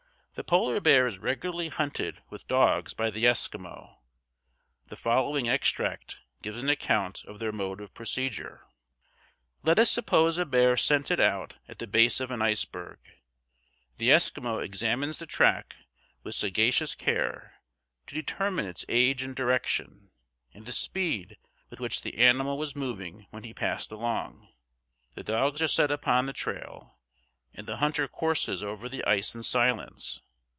[0.33, 3.97] "The Polar bear is regularly hunted with dogs by the Eskimo.
[4.87, 8.65] The following extract gives an account of their mode of procedure:
[9.61, 12.99] "Let us suppose a bear scented out at the base of an iceberg.
[13.97, 15.75] The Eskimo examines the track
[16.23, 17.55] with sagacious care,
[18.07, 20.11] to determine its age and direction,
[20.53, 21.37] and the speed
[21.69, 24.47] with which the animal was moving when he passed along.
[25.13, 26.97] The dogs are set upon the trail,
[27.53, 30.21] and the hunter courses over the ice in silence.